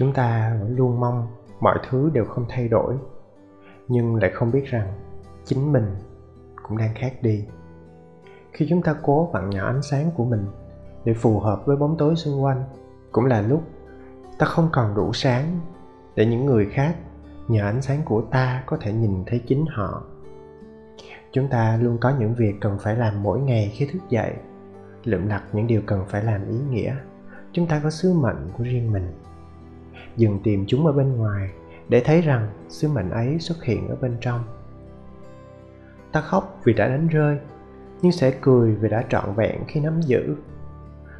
[0.00, 1.26] chúng ta vẫn luôn mong
[1.60, 2.96] mọi thứ đều không thay đổi,
[3.88, 4.92] nhưng lại không biết rằng
[5.44, 5.96] chính mình
[6.62, 7.44] cũng đang khác đi.
[8.52, 10.46] Khi chúng ta cố vặn nhỏ ánh sáng của mình
[11.04, 12.64] để phù hợp với bóng tối xung quanh,
[13.12, 13.62] cũng là lúc
[14.38, 15.60] ta không còn đủ sáng
[16.14, 16.96] để những người khác
[17.48, 20.02] nhờ ánh sáng của ta có thể nhìn thấy chính họ.
[21.32, 24.34] Chúng ta luôn có những việc cần phải làm mỗi ngày khi thức dậy,
[25.04, 26.96] lượm lặt những điều cần phải làm ý nghĩa.
[27.52, 29.12] Chúng ta có sứ mệnh của riêng mình
[30.16, 31.50] dừng tìm chúng ở bên ngoài
[31.88, 34.44] để thấy rằng sứ mệnh ấy xuất hiện ở bên trong.
[36.12, 37.38] Ta khóc vì đã đánh rơi,
[38.02, 40.36] nhưng sẽ cười vì đã trọn vẹn khi nắm giữ.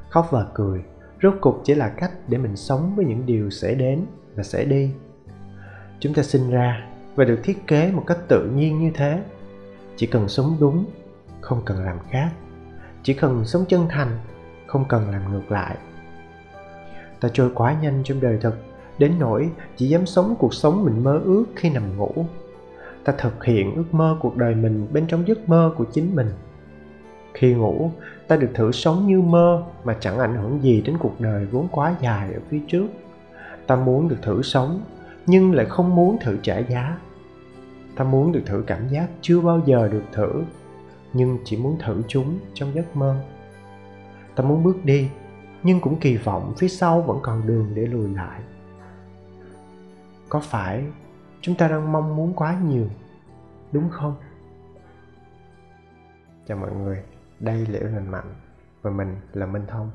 [0.09, 0.83] Khóc và cười
[1.23, 4.65] rốt cục chỉ là cách để mình sống với những điều sẽ đến và sẽ
[4.65, 4.91] đi.
[6.01, 9.23] Chúng ta sinh ra và được thiết kế một cách tự nhiên như thế.
[9.97, 10.85] Chỉ cần sống đúng,
[11.41, 12.31] không cần làm khác.
[13.03, 14.19] Chỉ cần sống chân thành,
[14.67, 15.77] không cần làm ngược lại.
[17.21, 18.55] Ta trôi quá nhanh trong đời thực
[19.01, 22.13] đến nỗi chỉ dám sống cuộc sống mình mơ ước khi nằm ngủ.
[23.05, 26.31] Ta thực hiện ước mơ cuộc đời mình bên trong giấc mơ của chính mình.
[27.35, 27.91] Khi ngủ,
[28.29, 31.69] ta được thử sống như mơ mà chẳng ảnh hưởng gì đến cuộc đời vốn
[31.71, 32.87] quá dài ở phía trước.
[33.67, 34.81] Ta muốn được thử sống,
[35.27, 36.99] nhưng lại không muốn thử trả giá.
[37.97, 40.43] Ta muốn được thử cảm giác chưa bao giờ được thử,
[41.13, 43.17] nhưng chỉ muốn thử chúng trong giấc mơ.
[44.35, 45.09] Ta muốn bước đi,
[45.63, 48.41] nhưng cũng kỳ vọng phía sau vẫn còn đường để lùi lại
[50.31, 50.87] có phải
[51.41, 52.87] chúng ta đang mong muốn quá nhiều,
[53.73, 54.17] đúng không?
[56.47, 57.03] Chào mọi người,
[57.41, 58.35] đây là yêu lành mạnh
[58.83, 59.91] và mình là minh thông.